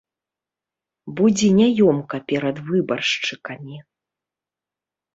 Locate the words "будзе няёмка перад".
1.19-2.57